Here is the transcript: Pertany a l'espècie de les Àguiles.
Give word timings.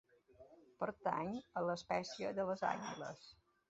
Pertany 0.85 1.31
a 1.61 1.65
l'espècie 1.69 2.35
de 2.43 2.51
les 2.53 2.69
Àguiles. 2.75 3.27